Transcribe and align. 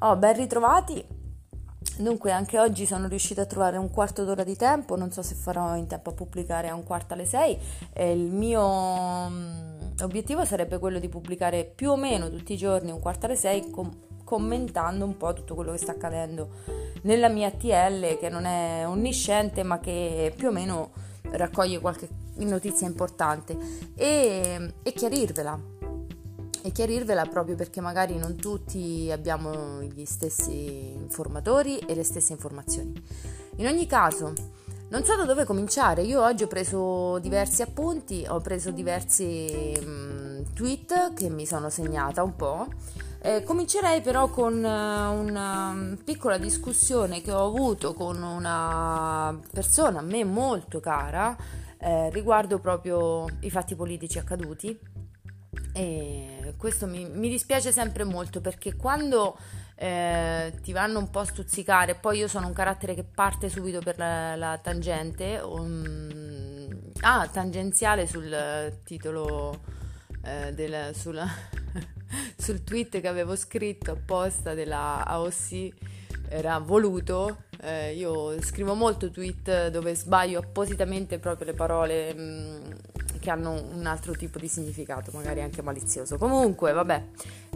Oh, 0.00 0.16
ben 0.16 0.36
ritrovati. 0.36 1.04
Dunque, 1.96 2.30
anche 2.30 2.56
oggi 2.60 2.86
sono 2.86 3.08
riuscita 3.08 3.42
a 3.42 3.46
trovare 3.46 3.78
un 3.78 3.90
quarto 3.90 4.24
d'ora 4.24 4.44
di 4.44 4.54
tempo, 4.54 4.94
non 4.96 5.10
so 5.10 5.22
se 5.22 5.34
farò 5.34 5.74
in 5.74 5.88
tempo 5.88 6.10
a 6.10 6.12
pubblicare 6.12 6.68
a 6.68 6.74
un 6.74 6.84
quarto 6.84 7.14
alle 7.14 7.24
sei. 7.24 7.58
Eh, 7.92 8.12
il 8.12 8.30
mio 8.30 9.28
mm, 9.28 9.80
obiettivo 10.02 10.44
sarebbe 10.44 10.78
quello 10.78 11.00
di 11.00 11.08
pubblicare 11.08 11.64
più 11.64 11.90
o 11.90 11.96
meno 11.96 12.30
tutti 12.30 12.52
i 12.52 12.56
giorni 12.56 12.92
un 12.92 13.00
quarto 13.00 13.26
alle 13.26 13.34
sei 13.34 13.70
com- 13.70 13.92
commentando 14.22 15.04
un 15.04 15.16
po' 15.16 15.32
tutto 15.32 15.56
quello 15.56 15.72
che 15.72 15.78
sta 15.78 15.92
accadendo 15.92 16.48
nella 17.02 17.28
mia 17.28 17.50
TL, 17.50 18.18
che 18.18 18.28
non 18.28 18.44
è 18.44 18.84
onnisciente, 18.86 19.64
ma 19.64 19.80
che 19.80 20.32
più 20.36 20.48
o 20.48 20.52
meno 20.52 20.90
raccoglie 21.30 21.80
qualche 21.80 22.08
notizia 22.36 22.86
importante 22.86 23.56
e, 23.96 24.74
e 24.80 24.92
chiarirvela 24.92 25.77
e 26.62 26.72
chiarirvela 26.72 27.24
proprio 27.26 27.56
perché 27.56 27.80
magari 27.80 28.16
non 28.16 28.36
tutti 28.36 29.10
abbiamo 29.12 29.82
gli 29.82 30.04
stessi 30.04 30.92
informatori 30.92 31.78
e 31.78 31.94
le 31.94 32.04
stesse 32.04 32.32
informazioni. 32.32 32.92
In 33.56 33.66
ogni 33.66 33.86
caso, 33.86 34.32
non 34.90 35.04
so 35.04 35.16
da 35.16 35.24
dove 35.24 35.44
cominciare, 35.44 36.02
io 36.02 36.22
oggi 36.22 36.44
ho 36.44 36.46
preso 36.46 37.18
diversi 37.18 37.62
appunti, 37.62 38.24
ho 38.26 38.40
preso 38.40 38.70
diversi 38.70 39.76
um, 39.84 40.44
tweet 40.54 41.12
che 41.14 41.28
mi 41.28 41.44
sono 41.44 41.68
segnata 41.68 42.22
un 42.22 42.34
po'. 42.36 42.66
Eh, 43.20 43.42
comincerei 43.42 44.00
però 44.00 44.28
con 44.28 44.54
uh, 44.54 44.58
una 44.58 45.96
piccola 46.02 46.38
discussione 46.38 47.20
che 47.20 47.32
ho 47.32 47.46
avuto 47.46 47.92
con 47.92 48.22
una 48.22 49.36
persona 49.50 49.98
a 49.98 50.02
me 50.02 50.24
molto 50.24 50.78
cara 50.78 51.36
eh, 51.78 52.10
riguardo 52.10 52.58
proprio 52.58 53.26
i 53.40 53.50
fatti 53.50 53.74
politici 53.74 54.18
accaduti 54.18 54.78
e 55.78 56.54
questo 56.56 56.88
mi, 56.88 57.08
mi 57.08 57.28
dispiace 57.28 57.70
sempre 57.70 58.02
molto 58.02 58.40
perché 58.40 58.74
quando 58.74 59.38
eh, 59.76 60.52
ti 60.60 60.72
vanno 60.72 60.98
un 60.98 61.08
po' 61.08 61.20
a 61.20 61.24
stuzzicare, 61.24 61.94
poi 61.94 62.18
io 62.18 62.26
sono 62.26 62.48
un 62.48 62.52
carattere 62.52 62.94
che 62.94 63.04
parte 63.04 63.48
subito 63.48 63.78
per 63.78 63.96
la, 63.96 64.34
la 64.34 64.58
tangente, 64.60 65.38
um, 65.38 66.68
ah, 67.02 67.28
tangenziale 67.28 68.08
sul 68.08 68.80
titolo 68.82 69.60
eh, 70.24 70.52
del, 70.52 70.92
sul, 70.96 71.22
sul 72.36 72.64
tweet 72.64 73.00
che 73.00 73.06
avevo 73.06 73.36
scritto 73.36 73.92
apposta 73.92 74.54
della 74.54 75.04
AOC 75.06 75.68
era 76.28 76.58
voluto. 76.58 77.44
Eh, 77.60 77.94
io 77.94 78.40
scrivo 78.42 78.74
molto 78.74 79.10
tweet 79.10 79.68
dove 79.68 79.94
sbaglio 79.94 80.38
appositamente 80.38 81.18
proprio 81.18 81.46
le 81.46 81.54
parole 81.54 82.14
mh, 82.14 82.20
mm, 82.20 82.70
che 83.18 83.30
hanno 83.30 83.60
un 83.74 83.84
altro 83.86 84.12
tipo 84.12 84.38
di 84.38 84.46
significato, 84.46 85.10
magari 85.12 85.42
anche 85.42 85.60
malizioso. 85.60 86.18
Comunque, 86.18 86.72
vabbè, 86.72 87.04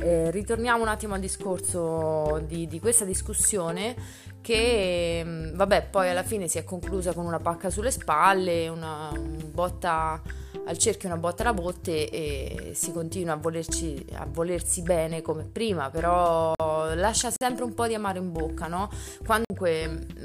eh, 0.01 0.31
ritorniamo 0.31 0.83
un 0.83 0.89
attimo 0.89 1.15
al 1.15 1.21
discorso 1.21 2.43
di, 2.47 2.67
di 2.67 2.81
questa 2.81 3.05
discussione 3.05 3.95
che, 4.43 5.23
mm, 5.25 5.55
vabbè, 5.55 5.89
poi 5.91 6.11
alla 6.11 6.23
fine 6.23 6.49
si 6.49 6.59
è 6.59 6.65
conclusa 6.65 7.15
con 7.15 7.25
una 7.25 7.39
pacca 7.39 7.71
sulle 7.71 7.91
spalle, 7.91 8.69
una, 8.69 9.09
una 9.13 9.45
botta 9.45 10.21
al 10.65 10.79
cerchio, 10.79 11.09
una 11.09 11.19
botta 11.19 11.43
alla 11.43 11.55
botte 11.55 12.09
e 12.11 12.73
si 12.75 12.93
continua 12.93 13.35
a, 13.35 13.37
volerci, 13.37 14.05
a 14.15 14.27
volersi 14.29 14.83
bene 14.83 15.23
come 15.23 15.49
prima, 15.51 15.89
però 15.91 16.53
lascia 16.95 17.31
sempre 17.31 17.65
un 17.65 17.75
po' 17.75 17.87
di 17.87 17.95
amaro 17.95 18.19
in 18.19 18.31
bocca, 18.31 18.67
no? 18.67 18.91
Quando 19.25 19.47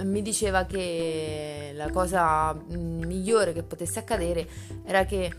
mi 0.04 0.22
diceva 0.22 0.66
che 0.66 1.72
la 1.74 1.90
cosa 1.92 2.54
mm, 2.54 3.04
migliore 3.04 3.54
che 3.54 3.64
potesse 3.64 4.00
accadere 4.00 4.48
era 4.84 5.06
che 5.06 5.32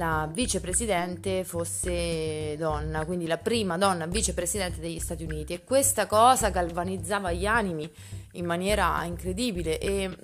la 0.00 0.26
vicepresidente 0.32 1.44
fosse 1.44 2.56
donna, 2.56 3.04
quindi 3.04 3.26
la 3.26 3.36
prima 3.36 3.76
donna 3.76 4.06
vicepresidente 4.06 4.80
degli 4.80 4.98
Stati 4.98 5.24
Uniti 5.24 5.52
e 5.52 5.62
questa 5.62 6.06
cosa 6.06 6.48
galvanizzava 6.48 7.32
gli 7.32 7.44
animi 7.44 7.88
in 8.32 8.46
maniera 8.46 9.04
incredibile 9.04 9.78
e 9.78 10.16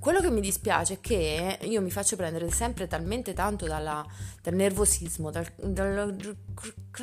quello 0.00 0.20
che 0.20 0.30
mi 0.30 0.40
dispiace 0.40 0.94
è 0.94 1.00
che 1.00 1.58
io 1.62 1.80
mi 1.80 1.92
faccio 1.92 2.16
prendere 2.16 2.50
sempre 2.50 2.88
talmente 2.88 3.32
tanto 3.32 3.66
dalla, 3.66 4.04
dal 4.42 4.54
nervosismo, 4.54 5.30
dal, 5.30 5.46
dalla 5.56 6.12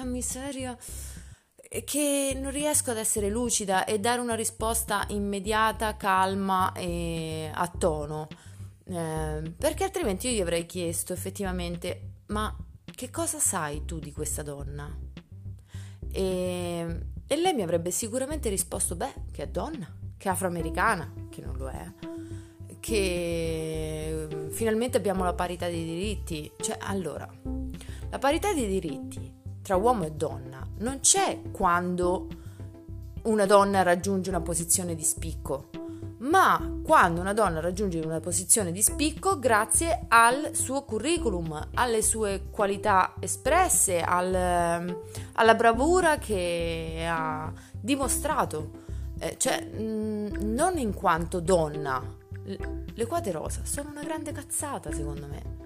miseria 0.04 0.78
che 1.86 2.38
non 2.38 2.52
riesco 2.52 2.92
ad 2.92 2.98
essere 2.98 3.30
lucida 3.30 3.86
e 3.86 3.98
dare 4.00 4.20
una 4.20 4.36
risposta 4.36 5.06
immediata, 5.08 5.96
calma 5.96 6.74
e 6.74 7.50
a 7.54 7.68
tono. 7.68 8.28
Eh, 8.92 9.54
perché 9.56 9.84
altrimenti 9.84 10.28
io 10.28 10.34
gli 10.34 10.42
avrei 10.42 10.66
chiesto 10.66 11.14
effettivamente, 11.14 12.09
ma 12.30 12.56
che 12.84 13.10
cosa 13.10 13.40
sai 13.40 13.86
tu 13.86 14.00
di 14.00 14.12
questa 14.12 14.42
donna? 14.42 14.90
E, 16.12 17.00
e 17.28 17.36
lei 17.36 17.54
mi 17.54 17.62
avrebbe 17.62 17.92
sicuramente 17.92 18.50
risposto, 18.50 18.96
beh, 18.96 19.14
che 19.32 19.44
è 19.44 19.48
donna, 19.48 19.88
che 20.18 20.28
è 20.28 20.32
afroamericana, 20.32 21.14
che 21.30 21.42
non 21.42 21.56
lo 21.58 21.70
è, 21.70 21.92
che 22.80 24.48
finalmente 24.50 24.98
abbiamo 24.98 25.24
la 25.24 25.34
parità 25.34 25.68
dei 25.68 25.84
diritti. 25.84 26.52
Cioè, 26.58 26.78
allora, 26.82 27.30
la 28.10 28.20
parità 28.20 28.54
dei 28.54 28.68
diritti 28.68 29.38
tra 29.62 29.76
uomo 29.76 30.06
e 30.06 30.12
donna 30.12 30.66
non 30.80 31.00
c'è 31.00 31.42
quando 31.52 32.28
una 33.24 33.46
donna 33.46 33.84
raggiunge 33.84 34.30
una 34.30 34.42
posizione 34.42 34.96
di 34.96 35.04
spicco, 35.04 35.70
ma 36.20 36.80
quando 36.84 37.22
una 37.22 37.34
donna 37.34 37.60
raggiunge 37.60 38.00
una 38.00 38.20
posizione 38.20 38.72
di 38.72 38.82
spicco 38.82 39.40
grazie 39.40 40.06
al 40.08 40.52
suo 40.54 40.84
curriculum, 40.84 41.70
alle 41.76 42.02
sue 42.02 42.48
qualità 42.50 43.14
espresse, 43.20 44.02
al, 44.02 44.34
alla 45.34 45.56
bravura 45.56 46.18
che 46.18 47.08
ha 47.10 47.52
dimostrato, 47.72 48.72
eh, 49.20 49.36
cioè 49.38 49.64
mh, 49.64 49.82
mm, 49.82 50.28
non 50.54 50.78
in 50.78 50.94
quanto 50.94 51.40
donna. 51.40 52.18
Le 52.44 53.06
quote 53.06 53.32
rosa 53.32 53.62
sono 53.64 53.90
una 53.90 54.04
grande 54.04 54.32
cazzata 54.32 54.92
secondo 54.92 55.28
me. 55.28 55.58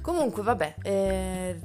Comunque, 0.00 0.42
vabbè, 0.42 0.74
eh, 0.82 1.60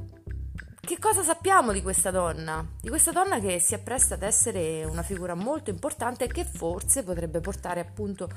che 0.86 1.00
cosa 1.00 1.24
sappiamo 1.24 1.72
di 1.72 1.82
questa 1.82 2.12
donna? 2.12 2.66
Di 2.82 2.90
questa 2.90 3.14
donna 3.14 3.40
che 3.40 3.58
si 3.60 3.74
appresta 3.74 4.16
ad 4.16 4.22
essere 4.22 4.84
una 4.84 5.02
figura 5.02 5.34
molto 5.34 5.70
importante 5.70 6.26
e 6.26 6.28
che 6.28 6.44
forse 6.44 7.04
potrebbe 7.04 7.40
portare 7.40 7.80
appunto 7.80 8.30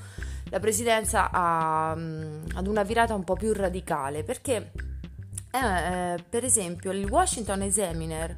la 0.44 0.60
presidenza 0.60 1.28
a, 1.32 1.92
mm, 1.96 2.44
ad 2.54 2.68
una 2.68 2.84
virata 2.84 3.14
un 3.14 3.24
po' 3.24 3.34
più 3.34 3.52
radicale, 3.52 4.22
perché 4.22 4.70
eh, 5.50 6.24
per 6.28 6.44
esempio 6.44 6.92
il 6.92 7.04
Washington 7.10 7.62
Examiner 7.62 8.36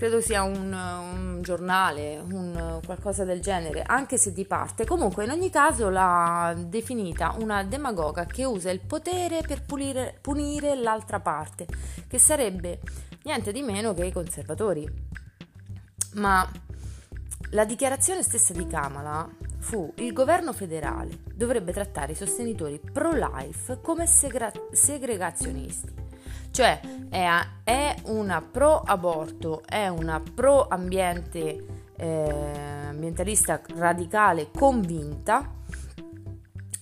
credo 0.00 0.22
sia 0.22 0.44
un, 0.44 0.72
un 0.72 1.42
giornale, 1.42 2.18
un, 2.18 2.80
qualcosa 2.86 3.24
del 3.24 3.42
genere, 3.42 3.82
anche 3.82 4.16
se 4.16 4.32
di 4.32 4.46
parte. 4.46 4.86
Comunque, 4.86 5.24
in 5.24 5.30
ogni 5.30 5.50
caso, 5.50 5.90
l'ha 5.90 6.56
definita 6.56 7.34
una 7.36 7.62
demagoga 7.64 8.24
che 8.24 8.46
usa 8.46 8.70
il 8.70 8.80
potere 8.80 9.42
per 9.46 9.62
pulire, 9.62 10.16
punire 10.22 10.74
l'altra 10.74 11.20
parte, 11.20 11.66
che 12.08 12.18
sarebbe 12.18 12.80
niente 13.24 13.52
di 13.52 13.60
meno 13.60 13.92
che 13.92 14.06
i 14.06 14.10
conservatori. 14.10 14.88
Ma 16.14 16.50
la 17.50 17.66
dichiarazione 17.66 18.22
stessa 18.22 18.54
di 18.54 18.66
Kamala 18.66 19.28
fu 19.58 19.92
il 19.96 20.14
governo 20.14 20.54
federale 20.54 21.18
dovrebbe 21.34 21.74
trattare 21.74 22.12
i 22.12 22.16
sostenitori 22.16 22.80
pro-life 22.90 23.80
come 23.82 24.06
segra- 24.06 24.50
segregazionisti. 24.72 26.09
Cioè 26.50 26.80
è, 27.08 27.28
è, 27.64 27.94
una 28.04 28.42
pro-aborto, 28.42 29.62
è 29.64 29.88
una 29.88 30.20
pro-ambiente 30.20 31.64
eh, 31.96 32.88
ambientalista 32.88 33.60
radicale 33.76 34.50
convinta 34.50 35.58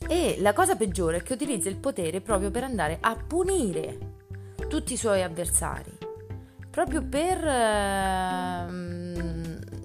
e 0.09 0.37
la 0.41 0.53
cosa 0.53 0.75
peggiore 0.75 1.19
è 1.19 1.23
che 1.23 1.34
utilizza 1.34 1.69
il 1.69 1.77
potere 1.77 2.21
proprio 2.21 2.51
per 2.51 2.65
andare 2.65 2.99
a 3.01 3.15
punire 3.15 3.99
tutti 4.69 4.95
i 4.95 4.97
suoi 4.97 5.23
avversari 5.23 5.98
proprio 6.78 7.03
per 7.03 7.45
ehm, 7.45 9.09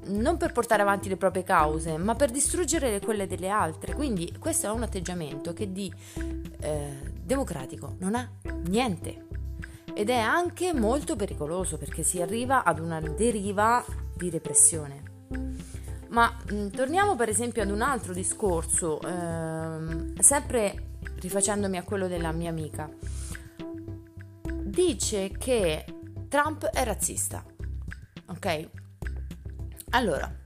non 0.05 0.37
per 0.37 0.51
portare 0.51 0.83
avanti 0.83 1.09
le 1.09 1.17
proprie 1.17 1.41
cause, 1.43 1.97
ma 1.97 2.13
per 2.13 2.29
distruggere 2.29 2.99
quelle 2.99 3.25
delle 3.25 3.49
altre. 3.49 3.95
Quindi 3.95 4.31
questo 4.37 4.67
è 4.67 4.69
un 4.69 4.83
atteggiamento 4.83 5.53
che 5.53 5.71
di 5.71 5.91
eh, 6.59 6.99
democratico 7.23 7.95
non 7.99 8.13
ha 8.13 8.29
niente 8.65 9.25
ed 9.93 10.09
è 10.09 10.17
anche 10.17 10.73
molto 10.73 11.15
pericoloso 11.15 11.77
perché 11.77 12.03
si 12.03 12.21
arriva 12.21 12.63
ad 12.63 12.79
una 12.79 12.99
deriva 12.99 13.83
di 14.15 14.29
repressione. 14.29 15.03
Ma 16.09 16.35
mh, 16.49 16.67
torniamo 16.69 17.15
per 17.15 17.29
esempio 17.29 17.61
ad 17.61 17.71
un 17.71 17.81
altro 17.81 18.13
discorso, 18.13 19.01
ehm, 19.01 20.19
sempre 20.19 20.97
rifacendomi 21.19 21.77
a 21.77 21.83
quello 21.83 22.07
della 22.07 22.31
mia 22.31 22.49
amica. 22.49 22.89
Dice 24.63 25.31
che 25.37 25.85
Trump 26.27 26.65
è 26.65 26.83
razzista. 26.83 27.43
Ok? 28.27 28.69
Allora, 29.91 30.41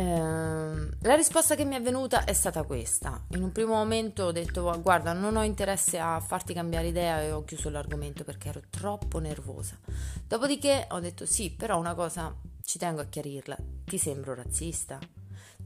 Ehm, 0.00 0.88
la 1.02 1.14
risposta 1.14 1.54
che 1.54 1.66
mi 1.66 1.74
è 1.74 1.82
venuta 1.82 2.24
è 2.24 2.32
stata 2.32 2.62
questa. 2.62 3.22
In 3.32 3.42
un 3.42 3.52
primo 3.52 3.74
momento 3.74 4.24
ho 4.24 4.32
detto 4.32 4.80
guarda 4.80 5.12
non 5.12 5.36
ho 5.36 5.42
interesse 5.42 5.98
a 5.98 6.18
farti 6.20 6.54
cambiare 6.54 6.88
idea 6.88 7.20
e 7.20 7.32
ho 7.32 7.44
chiuso 7.44 7.68
l'argomento 7.68 8.24
perché 8.24 8.48
ero 8.48 8.62
troppo 8.70 9.18
nervosa. 9.18 9.78
Dopodiché 10.26 10.86
ho 10.88 11.00
detto 11.00 11.26
sì, 11.26 11.50
però 11.50 11.78
una 11.78 11.94
cosa 11.94 12.34
ci 12.64 12.78
tengo 12.78 13.02
a 13.02 13.04
chiarirla. 13.04 13.58
Ti 13.84 13.98
sembro 13.98 14.34
razzista? 14.34 14.98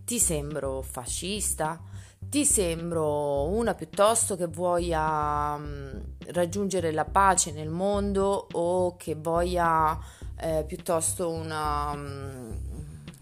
Ti 0.04 0.19
sembro 0.19 0.82
fascista? 0.82 1.81
Ti 2.19 2.44
sembro 2.44 3.44
una 3.50 3.75
piuttosto 3.75 4.34
che 4.34 4.48
voglia 4.48 5.56
mh, 5.56 6.02
raggiungere 6.32 6.90
la 6.90 7.04
pace 7.04 7.52
nel 7.52 7.69
mondo 7.69 8.48
o 8.50 8.96
che 8.96 9.14
voglia 9.14 9.96
eh, 10.40 10.64
piuttosto 10.66 11.31
una... 11.31 11.94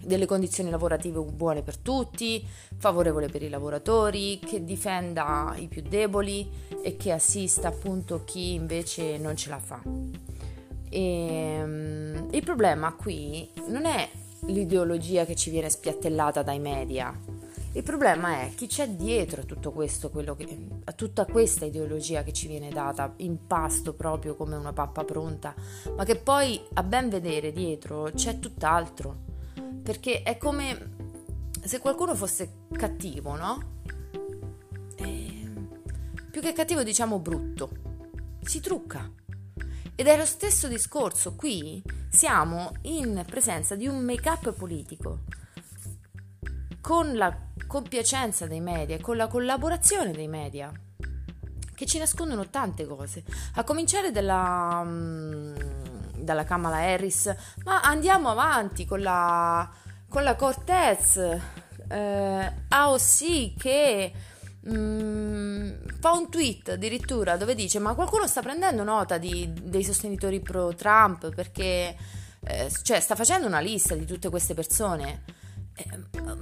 Delle 0.04 0.26
condizioni 0.26 0.68
lavorative 0.68 1.20
buone 1.20 1.62
per 1.62 1.76
tutti, 1.76 2.44
favorevole 2.76 3.28
per 3.28 3.42
i 3.42 3.48
lavoratori, 3.48 4.40
che 4.40 4.64
difenda 4.64 5.54
i 5.56 5.68
più 5.68 5.82
deboli 5.82 6.50
e 6.82 6.96
che 6.96 7.12
assista 7.12 7.68
appunto 7.68 8.24
chi 8.24 8.54
invece 8.54 9.16
non 9.18 9.36
ce 9.36 9.48
la 9.48 9.58
fa. 9.58 9.80
E, 10.88 11.60
um, 11.62 12.28
il 12.32 12.42
problema 12.42 12.92
qui 12.94 13.48
non 13.68 13.86
è 13.86 14.08
l'ideologia 14.46 15.24
che 15.24 15.36
ci 15.36 15.50
viene 15.50 15.70
spiattellata 15.70 16.42
dai 16.42 16.58
media. 16.58 17.16
Il 17.74 17.82
problema 17.82 18.40
è 18.40 18.50
chi 18.54 18.66
c'è 18.66 18.88
dietro 18.88 19.42
a 19.42 19.44
tutto 19.44 19.70
questo, 19.70 20.10
che, 20.10 20.66
a 20.84 20.92
tutta 20.92 21.24
questa 21.24 21.64
ideologia 21.64 22.22
che 22.22 22.32
ci 22.32 22.46
viene 22.46 22.68
data 22.68 23.14
in 23.18 23.46
pasto 23.46 23.94
proprio 23.94 24.34
come 24.34 24.56
una 24.56 24.74
pappa 24.74 25.04
pronta, 25.04 25.54
ma 25.96 26.04
che 26.04 26.16
poi 26.16 26.60
a 26.74 26.82
ben 26.82 27.08
vedere 27.08 27.52
dietro 27.52 28.10
c'è 28.12 28.38
tutt'altro 28.38 29.30
perché 29.82 30.22
è 30.22 30.38
come 30.38 31.00
se 31.64 31.78
qualcuno 31.78 32.14
fosse 32.14 32.66
cattivo, 32.72 33.36
no? 33.36 33.80
E 34.96 35.04
ehm, 35.04 35.68
più 36.30 36.40
che 36.40 36.52
cattivo 36.52 36.82
diciamo 36.82 37.18
brutto, 37.18 37.70
si 38.42 38.60
trucca. 38.60 39.10
Ed 39.94 40.06
è 40.06 40.16
lo 40.16 40.24
stesso 40.24 40.68
discorso, 40.68 41.34
qui 41.34 41.82
siamo 42.08 42.72
in 42.82 43.24
presenza 43.26 43.74
di 43.76 43.86
un 43.86 44.02
make-up 44.02 44.52
politico, 44.52 45.20
con 46.80 47.14
la 47.14 47.36
compiacenza 47.66 48.46
dei 48.46 48.60
media 48.60 48.96
e 48.96 49.00
con 49.00 49.16
la 49.16 49.28
collaborazione 49.28 50.12
dei 50.12 50.28
media, 50.28 50.72
che 51.74 51.86
ci 51.86 51.98
nascondono 51.98 52.48
tante 52.48 52.86
cose, 52.86 53.22
a 53.54 53.64
cominciare 53.64 54.10
dalla... 54.10 54.82
Um, 54.84 55.81
dalla 56.22 56.44
Kamala 56.44 56.78
Harris, 56.78 57.34
ma 57.64 57.80
andiamo 57.80 58.30
avanti 58.30 58.84
con 58.84 59.00
la, 59.00 59.68
con 60.08 60.22
la 60.22 60.36
Cortez, 60.36 61.16
eh, 61.88 62.52
AOC 62.68 63.56
che 63.56 64.12
mm, 64.68 65.70
fa 66.00 66.12
un 66.12 66.30
tweet 66.30 66.70
addirittura 66.70 67.36
dove 67.36 67.54
dice 67.54 67.78
ma 67.78 67.94
qualcuno 67.94 68.26
sta 68.26 68.40
prendendo 68.40 68.82
nota 68.82 69.18
di, 69.18 69.52
dei 69.62 69.84
sostenitori 69.84 70.40
pro 70.40 70.74
Trump 70.74 71.34
perché 71.34 71.96
eh, 72.44 72.72
cioè, 72.82 73.00
sta 73.00 73.14
facendo 73.14 73.46
una 73.46 73.60
lista 73.60 73.94
di 73.94 74.04
tutte 74.04 74.30
queste 74.30 74.54
persone. 74.54 75.22
Eh, 75.74 75.88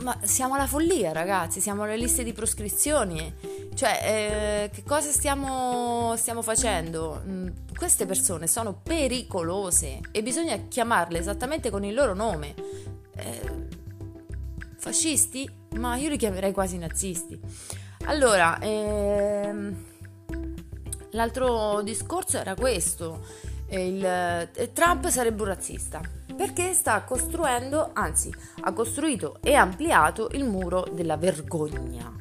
ma 0.03 0.17
siamo 0.23 0.55
alla 0.55 0.67
follia, 0.67 1.13
ragazzi, 1.13 1.61
siamo 1.61 1.85
alle 1.85 1.97
liste 1.97 2.25
di 2.25 2.33
proscrizioni. 2.33 3.33
Cioè, 3.75 4.01
eh, 4.03 4.71
che 4.75 4.83
cosa 4.83 5.11
stiamo, 5.11 6.15
stiamo 6.17 6.43
facendo? 6.43 7.23
Mm, 7.25 7.49
queste 7.77 8.07
persone 8.07 8.47
sono 8.47 8.75
pericolose 8.75 10.01
e 10.11 10.23
bisogna 10.23 10.57
chiamarle 10.69 11.19
esattamente 11.19 11.71
con 11.71 11.85
il 11.85 11.95
loro 11.95 12.15
nome. 12.15 12.55
Eh, 13.17 13.69
fascisti? 14.79 15.49
Ma 15.77 15.97
io 15.97 16.09
li 16.09 16.17
chiamerei 16.17 16.53
quasi 16.53 16.79
nazisti. 16.79 17.39
Allora, 18.07 18.59
ehm, 18.59 19.85
l'altro 21.11 21.83
discorso 21.83 22.39
era 22.39 22.55
questo. 22.55 23.25
Il, 23.69 24.05
eh, 24.05 24.73
Trump 24.73 25.07
sarebbe 25.09 25.43
un 25.43 25.49
razzista 25.49 26.01
perché 26.35 26.73
sta 26.73 27.03
costruendo, 27.03 27.91
anzi 27.93 28.33
ha 28.61 28.73
costruito 28.73 29.39
e 29.41 29.55
ampliato 29.55 30.29
il 30.33 30.45
muro 30.45 30.87
della 30.93 31.17
vergogna 31.17 32.21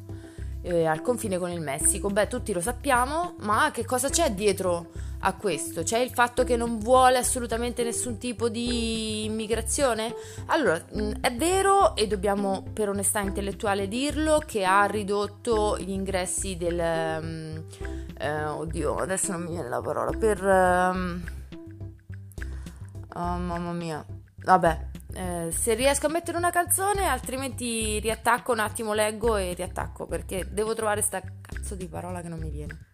eh, 0.62 0.86
al 0.86 1.02
confine 1.02 1.38
con 1.38 1.50
il 1.50 1.60
Messico. 1.60 2.08
Beh, 2.08 2.26
tutti 2.26 2.52
lo 2.52 2.60
sappiamo, 2.60 3.34
ma 3.40 3.70
che 3.72 3.84
cosa 3.84 4.08
c'è 4.08 4.32
dietro 4.32 4.90
a 5.20 5.34
questo? 5.34 5.82
C'è 5.82 5.98
il 5.98 6.10
fatto 6.10 6.44
che 6.44 6.56
non 6.56 6.78
vuole 6.78 7.18
assolutamente 7.18 7.82
nessun 7.82 8.18
tipo 8.18 8.48
di 8.48 9.24
immigrazione? 9.24 10.14
Allora, 10.46 10.82
mm, 10.96 11.12
è 11.20 11.34
vero 11.34 11.94
e 11.96 12.06
dobbiamo 12.06 12.64
per 12.72 12.88
onestà 12.88 13.20
intellettuale 13.20 13.88
dirlo 13.88 14.42
che 14.44 14.64
ha 14.64 14.84
ridotto 14.84 15.78
gli 15.78 15.90
ingressi 15.90 16.56
del... 16.56 16.78
Um, 17.22 17.64
eh, 18.18 18.44
oddio, 18.44 18.96
adesso 18.96 19.32
non 19.32 19.42
mi 19.42 19.50
viene 19.50 19.68
la 19.68 19.80
parola, 19.80 20.10
per... 20.10 20.42
Um, 20.42 21.38
oh, 23.14 23.36
mamma 23.36 23.72
mia. 23.72 24.04
Vabbè, 24.42 24.88
eh, 25.14 25.50
se 25.52 25.74
riesco 25.74 26.06
a 26.06 26.10
mettere 26.10 26.36
una 26.36 26.50
canzone, 26.50 27.06
altrimenti 27.06 27.98
riattacco 27.98 28.52
un 28.52 28.60
attimo, 28.60 28.92
leggo 28.92 29.36
e 29.36 29.54
riattacco 29.54 30.06
perché 30.06 30.48
devo 30.50 30.74
trovare 30.74 31.02
sta 31.02 31.20
cazzo 31.20 31.74
di 31.74 31.88
parola 31.88 32.20
che 32.22 32.28
non 32.28 32.38
mi 32.38 32.50
viene. 32.50 32.89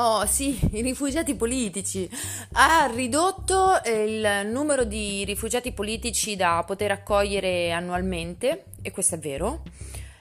Oh 0.00 0.24
sì, 0.26 0.56
i 0.74 0.80
rifugiati 0.80 1.34
politici. 1.34 2.08
Ha 2.52 2.88
ridotto 2.94 3.80
il 3.84 4.48
numero 4.48 4.84
di 4.84 5.24
rifugiati 5.24 5.72
politici 5.72 6.36
da 6.36 6.62
poter 6.64 6.92
accogliere 6.92 7.72
annualmente, 7.72 8.66
e 8.80 8.92
questo 8.92 9.16
è 9.16 9.18
vero. 9.18 9.62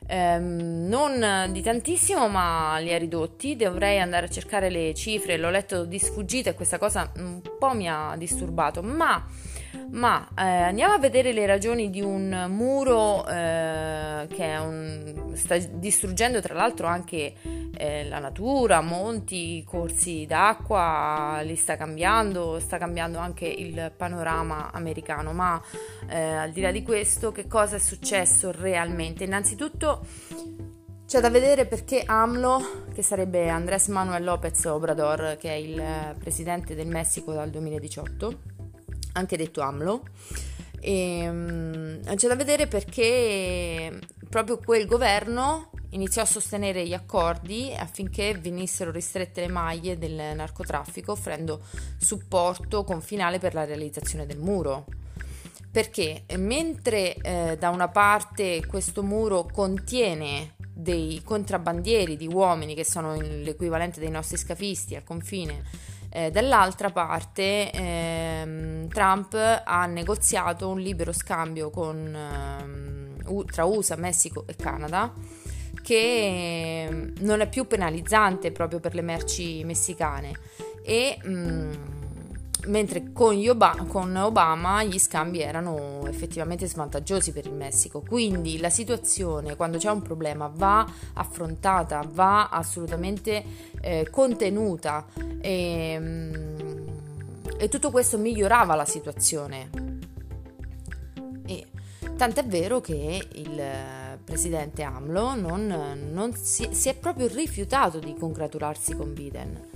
Ehm, 0.07 0.87
non 0.87 1.51
di 1.51 1.61
tantissimo, 1.61 2.27
ma 2.27 2.79
li 2.79 2.91
ha 2.91 2.97
ridotti. 2.97 3.55
Dovrei 3.55 3.99
andare 3.99 4.25
a 4.25 4.29
cercare 4.29 4.71
le 4.71 4.95
cifre, 4.95 5.37
l'ho 5.37 5.51
letto 5.51 5.85
di 5.85 5.99
sfuggita 5.99 6.49
e 6.49 6.53
questa 6.55 6.79
cosa 6.79 7.11
un 7.17 7.41
po' 7.59 7.75
mi 7.75 7.87
ha 7.87 8.15
disturbato, 8.17 8.81
ma 8.81 9.23
ma 9.89 10.27
eh, 10.37 10.41
andiamo 10.41 10.93
a 10.93 10.97
vedere 10.97 11.31
le 11.31 11.45
ragioni 11.45 11.89
di 11.89 12.01
un 12.01 12.47
muro 12.49 13.25
eh, 13.27 14.27
che 14.29 14.55
un, 14.57 15.31
sta 15.33 15.57
distruggendo 15.57 16.41
tra 16.41 16.53
l'altro 16.53 16.87
anche 16.87 17.33
eh, 17.77 18.05
la 18.07 18.19
natura, 18.19 18.81
monti, 18.81 19.63
corsi 19.63 20.25
d'acqua, 20.25 21.39
li 21.43 21.55
sta 21.55 21.77
cambiando, 21.77 22.59
sta 22.59 22.77
cambiando 22.77 23.19
anche 23.19 23.45
il 23.45 23.91
panorama 23.95 24.71
americano. 24.71 25.33
Ma 25.33 25.61
eh, 26.09 26.19
al 26.19 26.51
di 26.51 26.61
là 26.61 26.71
di 26.71 26.83
questo, 26.83 27.31
che 27.31 27.47
cosa 27.47 27.75
è 27.75 27.79
successo 27.79 28.51
realmente? 28.51 29.23
Innanzitutto 29.23 30.05
c'è 31.05 31.21
da 31.21 31.29
vedere 31.29 31.65
perché 31.65 32.03
AMLO, 32.05 32.85
che 32.93 33.01
sarebbe 33.01 33.47
Andrés 33.47 33.87
Manuel 33.87 34.23
López 34.23 34.65
Obrador, 34.65 35.37
che 35.39 35.49
è 35.49 35.55
il 35.55 36.15
presidente 36.19 36.75
del 36.75 36.87
Messico 36.87 37.31
dal 37.31 37.49
2018, 37.49 38.39
anche 39.13 39.37
detto 39.37 39.61
AMLO. 39.61 40.03
E, 40.79 41.29
um, 41.29 42.15
c'è 42.15 42.27
da 42.27 42.35
vedere 42.35 42.67
perché 42.67 43.99
proprio 44.29 44.57
quel 44.57 44.85
governo 44.85 45.71
iniziò 45.91 46.21
a 46.21 46.25
sostenere 46.25 46.85
gli 46.85 46.93
accordi 46.93 47.73
affinché 47.77 48.37
venissero 48.37 48.91
ristrette 48.91 49.41
le 49.41 49.47
maglie 49.47 49.97
del 49.97 50.35
narcotraffico, 50.35 51.13
offrendo 51.13 51.61
supporto 51.97 52.83
confinale 52.83 53.39
per 53.39 53.53
la 53.53 53.65
realizzazione 53.65 54.25
del 54.25 54.39
muro. 54.39 54.85
Perché 55.71 56.23
mentre 56.37 57.15
eh, 57.15 57.55
da 57.59 57.69
una 57.69 57.87
parte 57.89 58.65
questo 58.65 59.03
muro 59.03 59.45
contiene 59.45 60.55
dei 60.73 61.21
contrabbandieri 61.23 62.17
di 62.17 62.27
uomini 62.27 62.75
che 62.75 62.85
sono 62.85 63.15
l'equivalente 63.19 63.99
dei 63.99 64.09
nostri 64.09 64.37
scafisti 64.37 64.95
al 64.95 65.03
confine 65.03 65.63
eh, 66.17 66.31
dall'altra 66.31 66.89
parte 66.89 67.69
ehm, 67.71 68.87
Trump 68.87 69.35
ha 69.63 69.85
negoziato 69.85 70.67
un 70.67 70.79
libero 70.79 71.11
scambio 71.11 71.69
con, 71.69 72.11
ehm, 72.15 73.45
tra 73.45 73.65
USA, 73.65 73.97
Messico 73.97 74.43
e 74.47 74.55
Canada 74.55 75.13
che 75.83 76.85
ehm, 76.87 77.13
non 77.19 77.41
è 77.41 77.47
più 77.47 77.67
penalizzante 77.67 78.51
proprio 78.51 78.79
per 78.79 78.95
le 78.95 79.03
merci 79.03 79.63
messicane. 79.63 80.33
E 80.83 81.19
mh, 81.21 81.29
mm, 81.29 81.71
mentre 82.65 83.11
con, 83.13 84.15
Obama, 84.15 84.83
gli 84.83 84.99
scambi 84.99 85.41
erano 85.41 86.05
effettivamente 86.07 86.67
svantaggiosi 86.67 87.31
per 87.31 87.45
il 87.45 87.53
Messico. 87.53 88.01
Quindi 88.01 88.59
la 88.59 88.69
situazione, 88.69 89.55
quando 89.55 89.77
c'è 89.77 89.89
un 89.89 90.01
problema, 90.01 90.51
va 90.53 90.85
affrontata, 91.13 92.03
va 92.11 92.49
assolutamente 92.49 93.43
eh, 93.81 94.07
contenuta 94.09 95.05
e, 95.39 95.97
mm, 95.99 96.87
e, 97.59 97.69
tutto 97.69 97.91
questo 97.91 98.17
migliorava 98.17 98.75
la 98.75 98.85
situazione. 98.85 99.69
E 101.45 101.67
tant'è 102.17 102.45
vero 102.45 102.81
che 102.81 103.27
il 103.33 103.61
presidente 104.23 104.83
AMLO 104.83 105.35
non, 105.35 106.09
non 106.11 106.33
si, 106.33 106.67
si, 106.71 106.89
è 106.89 106.95
proprio 106.95 107.27
rifiutato 107.27 107.99
di 107.99 108.13
congratularsi 108.13 108.93
con 108.93 109.13
Biden 109.13 109.75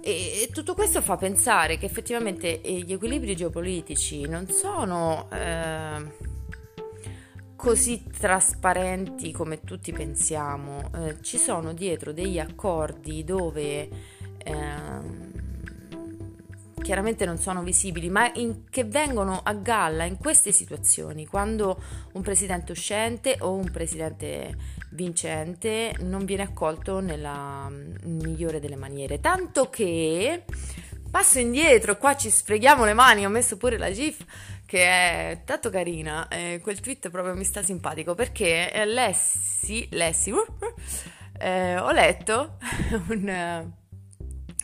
e, 0.00 0.48
tutto 0.52 0.74
questo 0.74 1.00
fa 1.00 1.16
pensare 1.16 1.78
che 1.78 1.86
effettivamente 1.86 2.60
eh, 2.60 2.80
gli 2.80 2.92
equilibri 2.92 3.36
geopolitici 3.36 4.26
non 4.26 4.48
sono 4.48 5.28
eh, 5.30 6.12
così 7.56 8.04
trasparenti 8.16 9.32
come 9.32 9.60
tutti 9.60 9.92
pensiamo. 9.92 10.90
Eh, 10.94 11.16
ci 11.22 11.38
sono 11.38 11.72
dietro 11.72 12.12
degli 12.12 12.38
accordi 12.38 13.24
dove 13.24 13.88
ehm, 14.38 15.28
chiaramente 16.88 17.26
non 17.26 17.36
sono 17.36 17.62
visibili, 17.62 18.08
ma 18.08 18.32
in, 18.34 18.64
che 18.70 18.84
vengono 18.84 19.40
a 19.42 19.52
galla 19.52 20.04
in 20.04 20.16
queste 20.16 20.52
situazioni, 20.52 21.26
quando 21.26 21.78
un 22.12 22.22
presidente 22.22 22.72
uscente 22.72 23.36
o 23.40 23.52
un 23.52 23.70
presidente 23.70 24.56
vincente 24.90 25.94
non 26.00 26.24
viene 26.24 26.42
accolto 26.42 27.00
nella 27.00 27.68
mm, 27.68 28.20
migliore 28.20 28.60
delle 28.60 28.76
maniere. 28.76 29.20
Tanto 29.20 29.70
che 29.70 30.44
passo 31.10 31.38
indietro, 31.38 31.96
qua 31.96 32.16
ci 32.16 32.30
sfreghiamo 32.30 32.84
le 32.84 32.94
mani, 32.94 33.24
ho 33.24 33.30
messo 33.30 33.56
pure 33.56 33.78
la 33.78 33.90
GIF 33.90 34.24
che 34.68 34.82
è 34.82 35.42
tanto 35.46 35.70
carina, 35.70 36.28
eh, 36.28 36.60
quel 36.62 36.80
tweet 36.80 37.08
proprio 37.08 37.34
mi 37.34 37.44
sta 37.44 37.62
simpatico 37.62 38.14
perché 38.14 38.70
eh, 38.70 38.84
Lessi, 38.84 39.88
Lessi 39.92 40.30
uh, 40.30 40.36
uh, 40.36 40.74
eh, 41.38 41.78
ho 41.78 41.90
letto 41.90 42.58
un, 43.08 43.72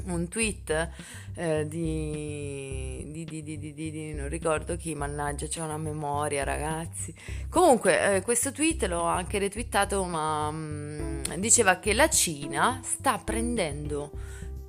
un 0.07 0.29
tweet 0.29 0.91
eh, 1.35 1.67
di, 1.69 3.11
di, 3.11 3.25
di, 3.25 3.75
di, 3.75 4.15
non 4.15 4.29
ricordo 4.29 4.77
chi, 4.77 4.95
mannaggia, 4.95 5.47
c'è 5.47 5.61
una 5.61 5.79
memoria, 5.79 6.45
ragazzi. 6.45 7.15
Comunque, 7.49 8.17
eh, 8.17 8.23
questo 8.23 8.53
tweet 8.53 8.85
l'ho 8.85 9.03
anche 9.03 9.39
retweetato, 9.39 10.05
ma 10.05 10.51
mh, 10.51 10.57
mm, 10.57 11.23
diceva 11.39 11.79
che 11.79 11.93
la 11.93 12.09
Cina 12.09 12.81
sta 12.83 13.19
prendendo 13.19 14.11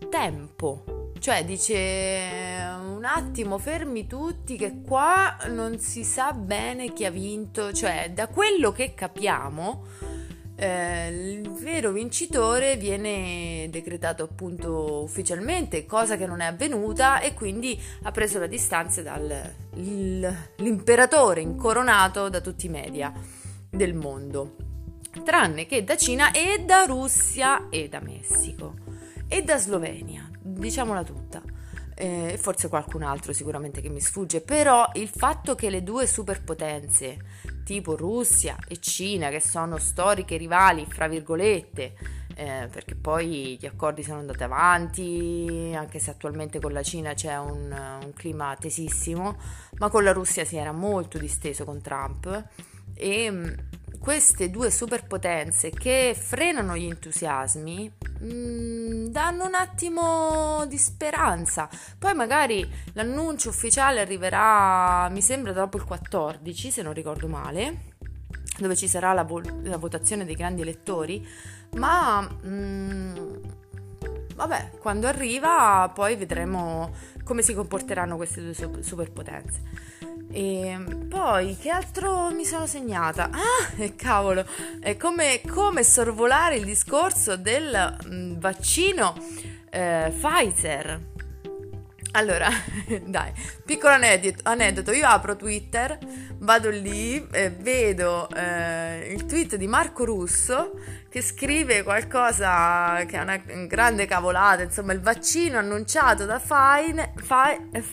tempo. 0.10 1.12
Cioè, 1.18 1.44
dice 1.44 2.76
un 2.86 3.04
attimo, 3.04 3.58
fermi 3.58 4.06
tutti, 4.06 4.58
che 4.58 4.82
qua 4.82 5.38
non 5.48 5.80
si 5.80 6.04
sa 6.04 6.34
bene 6.34 6.94
chi 6.94 7.06
ha 7.06 7.10
vinto. 7.10 7.72
Cioè, 7.72 8.12
da 8.14 8.28
quello 8.28 8.72
che 8.72 8.94
capiamo 8.94 9.84
eh, 10.56 11.10
il 11.10 11.52
vero 11.52 11.92
vincitore 11.92 12.78
viene 12.78 13.68
decretato 13.70 14.24
appunto 14.24 15.04
ufficialmente, 15.04 15.86
cosa 15.86 16.18
che 16.18 16.26
non 16.26 16.40
è 16.40 16.46
avvenuta 16.46 17.20
e 17.20 17.34
quindi 17.34 17.78
ha 18.04 18.12
preso 18.12 18.40
la 18.40 18.48
distanza 18.48 19.02
dall'imperatore 19.02 21.42
incoronato 21.42 22.30
da 22.30 22.40
tutti 22.40 22.68
i 22.68 22.70
media 22.70 23.12
del 23.70 23.94
mondo, 23.94 24.56
tranne 25.24 25.66
che 25.66 25.84
da 25.84 25.98
Cina 25.98 26.32
e 26.32 26.64
da 26.66 26.86
Russia 26.86 27.68
e 27.70 27.90
da 27.90 28.00
Messico 28.00 28.76
e 29.28 29.42
da 29.42 29.58
Slovenia, 29.58 30.30
diciamola 30.42 31.04
tutta 31.04 31.42
eh, 31.96 32.38
forse 32.40 32.68
qualcun 32.68 33.04
altro 33.04 33.34
sicuramente 33.34 33.82
che 33.82 33.90
mi 33.90 34.02
sfugge, 34.02 34.42
però 34.42 34.90
il 34.96 35.08
fatto 35.08 35.56
che 35.56 35.70
le 35.70 35.82
due 35.82 36.06
superpotenze 36.06 37.18
tipo 37.64 37.96
Russia 37.96 38.58
e 38.68 38.80
Cina, 38.80 39.30
che 39.30 39.40
sono 39.40 39.78
storiche 39.78 40.38
rivali, 40.38 40.86
fra 40.86 41.08
virgolette, 41.08 41.96
eh, 42.36 42.68
perché 42.72 42.96
poi 42.96 43.58
gli 43.60 43.66
accordi 43.66 44.04
sono 44.04 44.20
andati 44.20 44.44
avanti, 44.44 45.74
anche 45.76 46.00
se 46.00 46.12
attualmente 46.12 46.60
con 46.60 46.74
la 46.74 46.84
Cina 46.84 47.14
c'è 47.14 47.38
un, 47.38 47.72
un 47.72 48.14
clima 48.14 48.56
tesissimo, 48.60 49.38
ma 49.78 49.90
con 49.90 50.04
la 50.04 50.12
Russia 50.12 50.46
si 50.46 50.58
era 50.58 50.72
molto 50.72 51.18
disteso 51.18 51.64
con 51.64 51.82
Trump 51.82 52.48
e 52.94 53.32
mm, 53.32 53.46
queste 54.06 54.52
due 54.52 54.70
superpotenze 54.70 55.72
che 55.72 56.16
frenano 56.16 56.78
gli 56.78 56.86
entusiasmi 56.86 57.92
mh, 58.20 58.28
mm, 58.28 59.06
danno 59.08 59.48
un 59.48 59.56
attimo 59.56 60.64
di 60.68 60.78
speranza. 60.78 61.68
Poi 61.98 62.14
magari 62.14 62.72
l'annuncio 62.94 63.50
ufficiale 63.50 64.02
arriverà, 64.02 65.10
mi 65.10 65.24
sembra, 65.24 65.54
dopo 65.54 65.78
il 65.78 65.86
14, 65.86 66.70
se 66.70 66.84
non 66.84 66.94
ricordo 66.94 67.28
male, 67.28 67.96
dove 68.60 68.76
ci 68.76 68.88
sarà 68.88 69.12
la, 69.12 69.24
vo- 69.24 69.42
la 69.64 69.78
votazione 69.78 70.24
dei 70.24 70.36
grandi 70.36 70.62
elettori, 70.62 71.28
ma 71.78 72.22
mh, 72.22 72.48
mm, 72.48 73.16
vabbè, 74.36 74.70
quando 74.78 75.08
arriva 75.08 75.90
poi 75.92 76.16
vedremo 76.16 76.94
come 77.24 77.42
si 77.42 77.56
comporteranno 77.56 78.18
queste 78.18 78.40
due 78.44 78.84
superpotenze. 78.84 79.85
E 80.38 80.78
poi 81.08 81.56
che 81.58 81.70
altro 81.70 82.30
mi 82.32 82.44
sono 82.44 82.68
segnata? 82.68 83.30
Ah, 83.32 83.72
eh, 83.78 83.96
cavolo, 83.96 84.46
è 84.82 84.98
come, 84.98 85.40
come, 85.48 85.82
sorvolare 85.82 86.58
il 86.58 86.66
discorso 86.66 87.38
del 87.38 87.98
mm, 88.06 88.34
vaccino 88.40 89.16
eh, 89.70 90.14
Pfizer. 90.14 91.00
Allora, 92.12 92.50
dai, 93.08 93.32
piccolo 93.64 93.94
aneddoto, 93.94 94.92
io 94.92 95.08
apro 95.08 95.38
Twitter, 95.38 95.98
vado 96.40 96.70
lì, 96.70 97.26
eh, 97.32 97.52
vedo 97.52 98.28
eh, 98.36 99.14
il 99.14 99.26
tweet 99.26 99.56
di 99.56 99.68
Marco 99.68 100.04
Russo 100.04 100.74
che 101.08 101.22
scrive 101.22 101.82
qualcosa 101.84 103.06
che 103.08 103.18
è 103.18 103.22
una 103.22 103.38
grande 103.68 104.06
cavolata, 104.06 104.64
insomma 104.64 104.92
il 104.92 105.00
vaccino 105.00 105.60
annunciato 105.60 106.26
da 106.26 106.40
Fine, 106.40 107.14
Fi, 107.16 107.70
eh, 107.72 107.84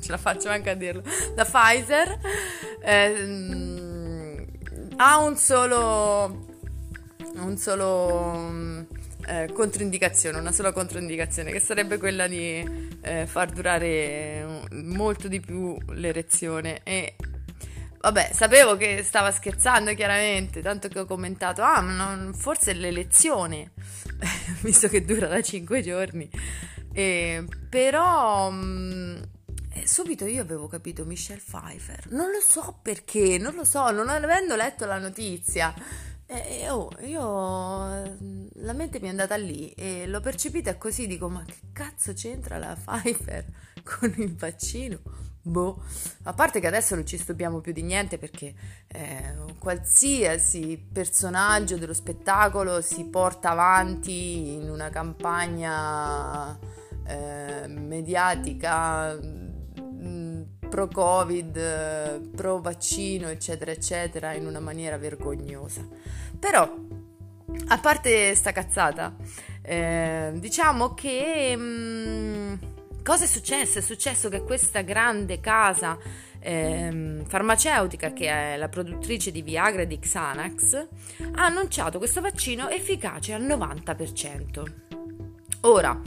ce 0.00 0.10
la 0.10 0.18
faccio 0.18 0.48
anche 0.48 0.70
a 0.70 0.74
dirlo, 0.74 1.02
da 1.34 1.44
Pfizer, 1.44 2.18
eh, 2.82 4.46
ha 4.96 5.18
un 5.18 5.36
solo, 5.36 6.46
un 7.34 7.56
solo 7.56 8.86
eh, 9.26 9.50
controindicazione, 9.52 10.38
una 10.38 10.52
sola 10.52 10.72
controindicazione, 10.72 11.50
che 11.50 11.60
sarebbe 11.60 11.98
quella 11.98 12.26
di 12.26 12.94
eh, 13.02 13.26
far 13.26 13.50
durare 13.50 14.64
molto 14.70 15.28
di 15.28 15.40
più 15.40 15.76
l'erezione. 15.88 16.80
E 16.84 17.16
vabbè, 18.00 18.30
sapevo 18.32 18.76
che 18.76 19.02
stava 19.02 19.30
scherzando 19.32 19.94
chiaramente, 19.94 20.62
tanto 20.62 20.88
che 20.88 21.00
ho 21.00 21.06
commentato, 21.06 21.62
ah, 21.62 21.80
non, 21.80 22.32
forse 22.34 22.72
l'elezione, 22.72 23.72
visto 24.62 24.88
che 24.88 25.04
dura 25.04 25.26
da 25.26 25.42
5 25.42 25.82
giorni. 25.82 26.30
E, 26.92 27.44
però... 27.68 28.50
Mh, 28.50 28.64
mm, 28.64 29.05
subito 29.86 30.26
io 30.26 30.42
avevo 30.42 30.66
capito 30.66 31.04
Michelle 31.04 31.40
Pfeiffer. 31.40 32.10
Non 32.10 32.30
lo 32.30 32.40
so 32.40 32.78
perché, 32.82 33.38
non 33.38 33.54
lo 33.54 33.64
so, 33.64 33.90
non 33.90 34.08
avendo 34.08 34.56
letto 34.56 34.84
la 34.84 34.98
notizia. 34.98 35.74
E 36.28 36.68
oh, 36.70 36.90
io 37.02 38.16
la 38.54 38.72
mente 38.72 38.98
mi 38.98 39.06
è 39.06 39.10
andata 39.10 39.36
lì 39.36 39.70
e 39.70 40.08
l'ho 40.08 40.20
percepita 40.20 40.76
così, 40.76 41.06
dico 41.06 41.28
ma 41.28 41.44
che 41.44 41.54
cazzo 41.72 42.14
c'entra 42.14 42.58
la 42.58 42.76
Pfeiffer 42.76 43.44
con 43.84 44.12
il 44.16 44.34
vaccino? 44.34 44.98
Boh, 45.42 45.80
a 46.24 46.32
parte 46.32 46.58
che 46.58 46.66
adesso 46.66 46.96
non 46.96 47.06
ci 47.06 47.16
stupiamo 47.16 47.60
più 47.60 47.72
di 47.72 47.82
niente 47.82 48.18
perché 48.18 48.52
eh, 48.88 49.36
qualsiasi 49.60 50.84
personaggio 50.92 51.78
dello 51.78 51.94
spettacolo 51.94 52.80
si 52.80 53.04
porta 53.04 53.50
avanti 53.50 54.54
in 54.54 54.68
una 54.68 54.90
campagna 54.90 56.58
eh, 57.06 57.68
mediatica 57.68 59.16
pro 60.76 60.88
covid, 60.88 62.34
pro 62.36 62.60
vaccino, 62.60 63.28
eccetera, 63.28 63.70
eccetera, 63.70 64.34
in 64.34 64.44
una 64.44 64.60
maniera 64.60 64.98
vergognosa. 64.98 65.88
Però, 66.38 66.70
a 67.68 67.78
parte 67.78 68.34
sta 68.34 68.52
cazzata, 68.52 69.16
eh, 69.62 70.32
diciamo 70.34 70.92
che... 70.92 71.56
Mh, 71.56 71.62
mm, 71.62 72.54
cosa 73.02 73.24
è 73.24 73.26
successo? 73.26 73.78
È 73.78 73.80
successo 73.80 74.28
che 74.28 74.42
questa 74.42 74.82
grande 74.82 75.40
casa 75.40 75.96
eh, 76.40 77.22
farmaceutica, 77.26 78.12
che 78.12 78.28
è 78.28 78.58
la 78.58 78.68
produttrice 78.68 79.30
di 79.30 79.40
Viagra 79.40 79.80
e 79.80 79.86
di 79.86 79.98
Xanax, 79.98 80.88
ha 81.36 81.44
annunciato 81.46 81.96
questo 81.96 82.20
vaccino 82.20 82.68
efficace 82.68 83.32
al 83.32 83.44
90%. 83.44 84.62
Ora, 85.62 85.98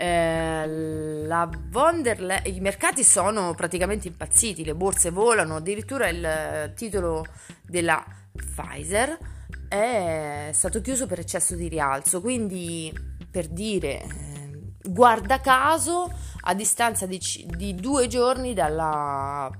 eh, 0.00 1.26
Le- 1.26 2.42
i 2.46 2.60
mercati 2.60 3.04
sono 3.04 3.54
praticamente 3.54 4.08
impazziti, 4.08 4.64
le 4.64 4.74
borse 4.74 5.10
volano, 5.10 5.56
addirittura 5.56 6.08
il 6.08 6.72
titolo 6.74 7.26
della 7.62 8.02
Pfizer 8.32 9.18
è 9.68 10.50
stato 10.52 10.80
chiuso 10.80 11.06
per 11.06 11.18
eccesso 11.18 11.54
di 11.54 11.68
rialzo, 11.68 12.20
quindi 12.22 12.92
per 13.30 13.48
dire, 13.48 14.02
eh, 14.02 14.72
guarda 14.82 15.40
caso, 15.40 16.10
a 16.42 16.54
distanza 16.54 17.04
di, 17.06 17.20
di 17.56 17.74
due 17.74 18.06
giorni 18.06 18.54
dalla 18.54 19.50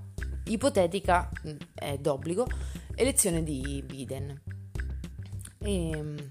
ipotetica, 0.44 1.30
mm, 1.46 1.56
è 1.74 1.98
d'obbligo, 1.98 2.46
elezione 2.94 3.42
di 3.42 3.84
Biden. 3.86 4.40
E, 5.58 5.90
ehm, 5.90 6.30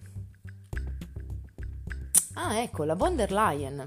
Ah, 2.42 2.62
ecco, 2.62 2.86
la 2.86 2.96
von 2.96 3.18
der 3.18 3.34
Leyen 3.34 3.80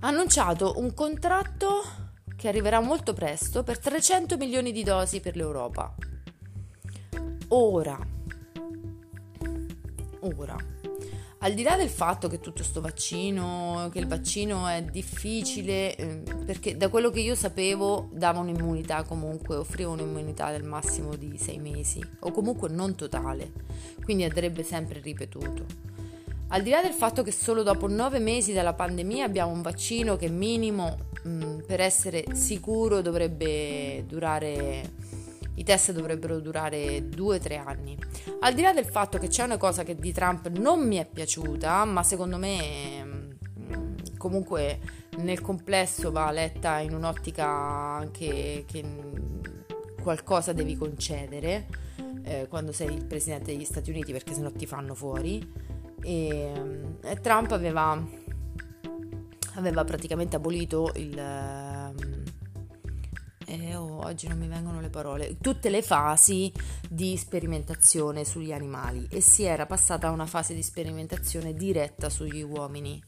ha 0.00 0.08
annunciato 0.08 0.78
un 0.78 0.94
contratto 0.94 1.82
che 2.34 2.48
arriverà 2.48 2.80
molto 2.80 3.12
presto 3.12 3.62
per 3.62 3.78
300 3.78 4.38
milioni 4.38 4.72
di 4.72 4.82
dosi 4.82 5.20
per 5.20 5.36
l'Europa. 5.36 5.94
Ora, 7.48 7.98
ora, 10.20 10.56
al 11.40 11.52
di 11.52 11.62
là 11.62 11.76
del 11.76 11.90
fatto 11.90 12.26
che 12.28 12.40
tutto 12.40 12.62
sto 12.62 12.80
vaccino, 12.80 13.90
che 13.92 13.98
il 13.98 14.06
vaccino 14.06 14.66
è 14.66 14.82
difficile, 14.82 15.94
eh, 15.94 16.22
perché 16.46 16.78
da 16.78 16.88
quello 16.88 17.10
che 17.10 17.20
io 17.20 17.34
sapevo 17.34 18.08
dava 18.12 18.38
un'immunità 18.38 19.02
comunque, 19.02 19.56
offriva 19.56 19.90
un'immunità 19.90 20.50
del 20.52 20.64
massimo 20.64 21.16
di 21.16 21.36
sei 21.36 21.58
mesi, 21.58 22.02
o 22.20 22.32
comunque 22.32 22.70
non 22.70 22.94
totale, 22.94 23.52
quindi 24.02 24.24
andrebbe 24.24 24.62
sempre 24.62 25.00
ripetuto. 25.00 25.95
Al 26.48 26.62
di 26.62 26.70
là 26.70 26.80
del 26.80 26.92
fatto 26.92 27.24
che 27.24 27.32
solo 27.32 27.64
dopo 27.64 27.88
nove 27.88 28.20
mesi 28.20 28.52
dalla 28.52 28.72
pandemia 28.72 29.24
abbiamo 29.24 29.50
un 29.50 29.62
vaccino 29.62 30.14
che 30.14 30.28
minimo 30.28 30.96
mh, 31.24 31.28
mm, 31.28 31.58
per 31.66 31.80
essere 31.80 32.24
sicuro 32.34 33.00
dovrebbe 33.00 34.04
durare, 34.06 34.92
i 35.56 35.64
test 35.64 35.90
dovrebbero 35.90 36.38
durare 36.38 37.08
due 37.08 37.36
o 37.36 37.40
tre 37.40 37.56
anni. 37.56 37.98
Al 38.40 38.54
di 38.54 38.62
là 38.62 38.72
del 38.72 38.84
fatto 38.84 39.18
che 39.18 39.26
c'è 39.26 39.42
una 39.42 39.56
cosa 39.56 39.82
che 39.82 39.96
di 39.96 40.12
Trump 40.12 40.46
non 40.48 40.86
mi 40.86 40.96
è 40.96 41.04
piaciuta, 41.04 41.84
ma 41.84 42.04
secondo 42.04 42.38
me 42.38 43.02
mh, 43.02 43.36
mm, 43.60 43.94
comunque 44.16 44.78
nel 45.16 45.40
complesso 45.40 46.12
va 46.12 46.30
letta 46.30 46.78
in 46.78 46.94
un'ottica 46.94 47.44
anche 47.44 48.64
che 48.68 48.84
qualcosa 50.00 50.52
devi 50.52 50.76
concedere 50.76 51.66
eh, 52.22 52.46
quando 52.48 52.70
sei 52.70 52.94
il 52.94 53.04
presidente 53.04 53.50
degli 53.50 53.64
Stati 53.64 53.90
Uniti 53.90 54.12
perché 54.12 54.32
sennò 54.32 54.52
ti 54.52 54.66
fanno 54.66 54.94
fuori 54.94 55.74
e, 56.02 56.52
e 57.02 57.20
Trump 57.20 57.50
aveva, 57.52 58.02
aveva, 59.54 59.84
praticamente 59.84 60.36
abolito 60.36 60.92
il... 60.96 61.18
Eh, 63.48 63.76
oh, 63.76 64.04
oggi 64.04 64.26
non 64.26 64.38
mi 64.38 64.48
vengono 64.48 64.80
le 64.80 64.90
parole, 64.90 65.36
tutte 65.40 65.70
le 65.70 65.80
fasi 65.80 66.52
di 66.88 67.16
sperimentazione 67.16 68.24
sugli 68.24 68.52
animali 68.52 69.06
e 69.08 69.20
si 69.20 69.44
era 69.44 69.66
passata 69.66 70.08
a 70.08 70.10
una 70.10 70.26
fase 70.26 70.52
di 70.52 70.62
sperimentazione 70.62 71.54
diretta 71.54 72.10
sugli 72.10 72.42
uomini. 72.42 73.00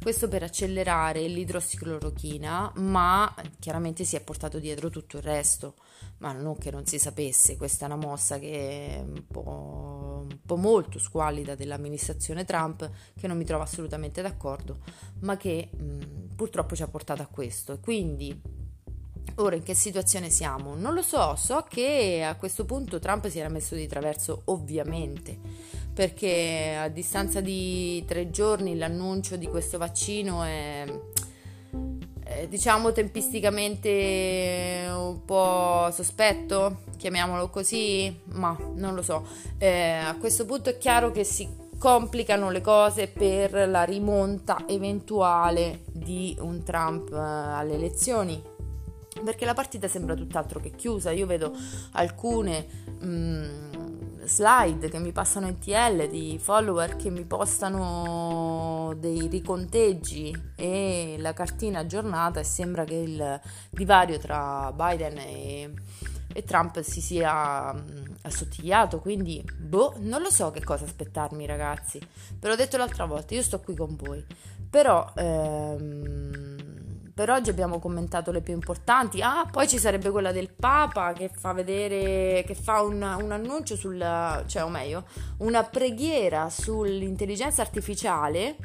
Questo 0.00 0.28
per 0.28 0.42
accelerare 0.42 1.26
l'idrossiclorochina, 1.26 2.72
ma 2.76 3.34
chiaramente 3.58 4.04
si 4.04 4.16
è 4.16 4.20
portato 4.20 4.58
dietro 4.58 4.90
tutto 4.90 5.16
il 5.16 5.22
resto. 5.22 5.74
Ma 6.18 6.32
non 6.32 6.56
che 6.56 6.70
non 6.70 6.86
si 6.86 6.98
sapesse, 6.98 7.56
questa 7.56 7.84
è 7.84 7.92
una 7.92 7.96
mossa 7.96 8.38
che 8.38 8.96
è 8.96 9.00
un 9.00 9.24
po', 9.26 10.26
un 10.28 10.38
po 10.44 10.56
molto 10.56 10.98
squallida 10.98 11.54
dell'amministrazione 11.54 12.44
Trump, 12.44 12.90
che 13.18 13.26
non 13.26 13.36
mi 13.36 13.44
trovo 13.44 13.62
assolutamente 13.62 14.22
d'accordo, 14.22 14.78
ma 15.20 15.36
che 15.36 15.70
mh, 15.70 16.34
purtroppo 16.34 16.74
ci 16.74 16.82
ha 16.82 16.88
portato 16.88 17.22
a 17.22 17.26
questo. 17.26 17.78
Quindi 17.78 18.40
Ora 19.40 19.54
in 19.54 19.62
che 19.62 19.74
situazione 19.74 20.30
siamo? 20.30 20.74
Non 20.74 20.94
lo 20.94 21.02
so, 21.02 21.36
so 21.36 21.64
che 21.68 22.24
a 22.24 22.34
questo 22.34 22.64
punto 22.64 22.98
Trump 22.98 23.28
si 23.28 23.38
era 23.38 23.48
messo 23.48 23.76
di 23.76 23.86
traverso 23.86 24.42
ovviamente, 24.46 25.38
perché 25.98 26.76
a 26.80 26.86
distanza 26.86 27.40
di 27.40 28.04
tre 28.06 28.30
giorni 28.30 28.76
l'annuncio 28.76 29.34
di 29.34 29.48
questo 29.48 29.78
vaccino 29.78 30.44
è, 30.44 30.84
è 32.22 32.46
diciamo 32.46 32.92
tempisticamente 32.92 34.86
un 34.94 35.24
po' 35.24 35.90
sospetto, 35.90 36.82
chiamiamolo 36.96 37.48
così, 37.48 38.16
ma 38.26 38.56
non 38.74 38.94
lo 38.94 39.02
so. 39.02 39.26
Eh, 39.58 39.94
a 39.94 40.14
questo 40.20 40.46
punto 40.46 40.70
è 40.70 40.78
chiaro 40.78 41.10
che 41.10 41.24
si 41.24 41.48
complicano 41.76 42.52
le 42.52 42.60
cose 42.60 43.08
per 43.08 43.68
la 43.68 43.82
rimonta 43.82 44.66
eventuale 44.68 45.80
di 45.90 46.36
un 46.38 46.62
Trump 46.62 47.10
eh, 47.10 47.16
alle 47.16 47.74
elezioni 47.74 48.40
perché 49.24 49.44
la 49.44 49.54
partita 49.54 49.88
sembra 49.88 50.14
tutt'altro 50.14 50.60
che 50.60 50.70
chiusa. 50.70 51.10
Io 51.10 51.26
vedo 51.26 51.52
alcune 51.92 52.66
mh, 53.00 53.06
mm, 53.06 53.67
slide 54.28 54.88
che 54.88 54.98
mi 54.98 55.12
passano 55.12 55.48
in 55.48 55.58
TL 55.58 56.08
di 56.08 56.38
follower 56.40 56.96
che 56.96 57.10
mi 57.10 57.24
postano 57.24 58.94
dei 58.98 59.26
riconteggi 59.26 60.52
e 60.54 61.16
la 61.18 61.32
cartina 61.32 61.80
aggiornata 61.80 62.40
e 62.40 62.44
sembra 62.44 62.84
che 62.84 62.94
il 62.94 63.40
divario 63.70 64.18
tra 64.18 64.72
Biden 64.72 65.18
e, 65.18 65.72
e 66.32 66.44
Trump 66.44 66.80
si 66.80 67.00
sia 67.00 67.72
mh, 67.72 68.16
assottigliato. 68.22 69.00
Quindi, 69.00 69.44
boh, 69.58 69.94
non 69.98 70.22
lo 70.22 70.30
so 70.30 70.50
che 70.50 70.62
cosa 70.62 70.84
aspettarmi, 70.84 71.46
ragazzi. 71.46 71.98
Ve 72.38 72.48
l'ho 72.48 72.56
detto 72.56 72.76
l'altra 72.76 73.06
volta, 73.06 73.34
io 73.34 73.42
sto 73.42 73.60
qui 73.60 73.74
con 73.74 73.96
voi. 73.96 74.24
Però. 74.70 75.12
Ehm, 75.16 76.77
per 77.18 77.30
oggi 77.30 77.50
abbiamo 77.50 77.80
commentato 77.80 78.30
le 78.30 78.42
più 78.42 78.54
importanti. 78.54 79.20
Ah, 79.20 79.44
poi 79.50 79.66
ci 79.66 79.76
sarebbe 79.76 80.10
quella 80.10 80.30
del 80.30 80.54
Papa 80.54 81.12
che 81.14 81.28
fa 81.28 81.52
vedere, 81.52 82.44
che 82.46 82.54
fa 82.54 82.80
un, 82.82 83.02
un 83.02 83.32
annuncio 83.32 83.74
sul, 83.74 83.98
cioè 84.46 84.62
o 84.62 84.68
meglio, 84.68 85.04
una 85.38 85.64
preghiera 85.64 86.48
sull'intelligenza 86.48 87.60
artificiale 87.60 88.58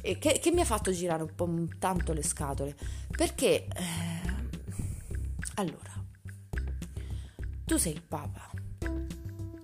che, 0.00 0.16
che 0.16 0.50
mi 0.52 0.60
ha 0.60 0.64
fatto 0.64 0.92
girare 0.92 1.24
un 1.24 1.34
po' 1.34 1.48
tanto 1.80 2.12
le 2.12 2.22
scatole. 2.22 2.76
Perché, 3.10 3.66
eh, 3.66 3.66
allora, 5.56 6.00
tu 7.64 7.78
sei 7.78 7.94
il 7.94 8.02
Papa, 8.02 8.48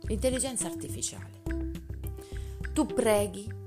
l'intelligenza 0.09 0.67
artificiale. 0.67 1.41
Tu 2.73 2.85
preghi 2.85 3.63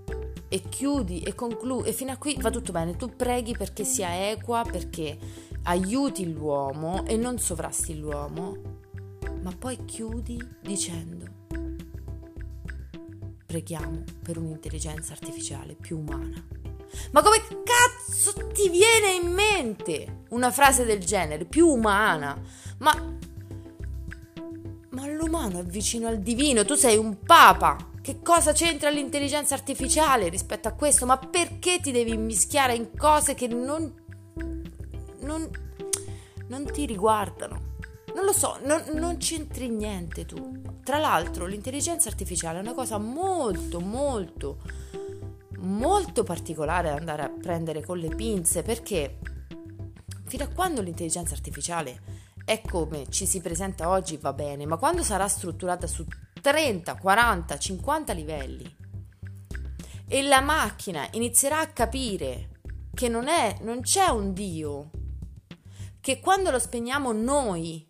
e 0.49 0.61
chiudi 0.69 1.21
e 1.21 1.35
concludi 1.35 1.89
e 1.89 1.93
fino 1.93 2.11
a 2.11 2.17
qui 2.17 2.37
va 2.39 2.49
tutto 2.49 2.71
bene. 2.71 2.95
Tu 2.95 3.15
preghi 3.15 3.55
perché 3.57 3.83
sia 3.83 4.29
equa, 4.29 4.63
perché 4.69 5.17
aiuti 5.63 6.31
l'uomo 6.31 7.05
e 7.05 7.17
non 7.17 7.37
sovrasti 7.39 7.97
l'uomo, 7.97 8.55
ma 9.41 9.53
poi 9.57 9.83
chiudi 9.85 10.41
dicendo 10.61 11.35
preghiamo 13.45 14.03
per 14.21 14.37
un'intelligenza 14.37 15.13
artificiale 15.13 15.75
più 15.75 15.97
umana. 15.97 16.45
Ma 17.11 17.21
come 17.21 17.41
cazzo 17.63 18.33
ti 18.53 18.69
viene 18.69 19.13
in 19.21 19.31
mente 19.31 20.23
una 20.29 20.51
frase 20.51 20.85
del 20.85 21.03
genere, 21.03 21.45
più 21.45 21.67
umana? 21.67 22.39
Ma 22.79 23.15
ma 24.89 25.07
l'umano 25.07 25.59
è 25.59 25.63
vicino 25.63 26.07
al 26.07 26.19
divino, 26.19 26.65
tu 26.65 26.73
sei 26.73 26.97
un 26.97 27.19
papa. 27.19 27.77
Che 28.07 28.21
cosa 28.21 28.53
c'entra 28.53 28.89
l'intelligenza 28.89 29.53
artificiale 29.53 30.29
rispetto 30.29 30.69
a 30.69 30.71
questo? 30.71 31.05
Ma 31.05 31.17
perché 31.17 31.81
ti 31.81 31.91
devi 31.91 32.15
mischiare 32.15 32.73
in 32.73 32.95
cose 32.95 33.33
che 33.33 33.47
non 33.47 33.93
non, 35.19 35.49
non 36.47 36.71
ti 36.71 36.85
riguardano? 36.85 37.73
Non 38.15 38.23
lo 38.23 38.31
so, 38.31 38.59
non, 38.63 38.81
non 38.93 39.17
c'entri 39.17 39.67
niente 39.67 40.23
tu. 40.23 40.61
Tra 40.85 40.99
l'altro, 40.99 41.47
l'intelligenza 41.47 42.07
artificiale 42.07 42.59
è 42.59 42.61
una 42.61 42.73
cosa 42.73 42.97
molto, 42.97 43.81
molto, 43.81 44.59
molto 45.57 46.23
particolare 46.23 46.87
da 46.87 46.95
andare 46.95 47.23
a 47.23 47.29
prendere 47.29 47.83
con 47.83 47.97
le 47.97 48.15
pinze 48.15 48.61
perché 48.61 49.19
fino 50.27 50.45
a 50.45 50.47
quando 50.47 50.81
l'intelligenza 50.81 51.33
artificiale 51.33 51.99
è 52.45 52.61
come 52.61 53.09
ci 53.09 53.25
si 53.25 53.41
presenta 53.41 53.89
oggi 53.89 54.15
va 54.15 54.31
bene, 54.31 54.65
ma 54.65 54.77
quando 54.77 55.03
sarà 55.03 55.27
strutturata 55.27 55.87
su 55.87 56.05
30, 56.47 56.95
40, 56.95 57.57
50 57.57 58.13
livelli 58.13 58.77
e 60.07 60.21
la 60.21 60.39
macchina 60.39 61.05
inizierà 61.11 61.59
a 61.59 61.67
capire 61.67 62.61
che 62.93 63.09
non, 63.09 63.27
è, 63.27 63.57
non 63.63 63.81
c'è 63.81 64.07
un 64.07 64.31
Dio, 64.31 64.91
che 65.99 66.21
quando 66.21 66.49
lo 66.49 66.57
spegniamo 66.57 67.11
noi 67.11 67.85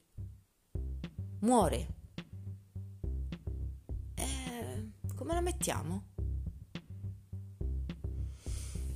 muore. 1.41 1.87
Eh, 4.15 4.91
come 5.15 5.33
la 5.35 5.41
mettiamo? 5.41 6.05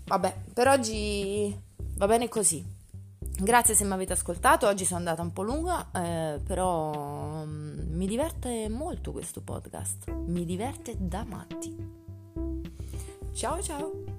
Vabbè, 0.05 0.43
per 0.55 0.69
oggi 0.69 1.55
va 1.97 2.07
bene 2.07 2.27
così. 2.27 2.65
Grazie 3.43 3.73
se 3.73 3.85
mi 3.85 3.93
avete 3.93 4.13
ascoltato, 4.13 4.67
oggi 4.67 4.85
sono 4.85 4.99
andata 4.99 5.23
un 5.23 5.33
po' 5.33 5.41
lunga, 5.41 5.89
eh, 5.95 6.39
però 6.45 7.41
um, 7.41 7.87
mi 7.89 8.05
diverte 8.05 8.69
molto 8.69 9.11
questo 9.11 9.41
podcast, 9.41 10.11
mi 10.11 10.45
diverte 10.45 10.95
da 10.99 11.25
matti. 11.27 11.75
Ciao 13.33 13.59
ciao! 13.59 14.10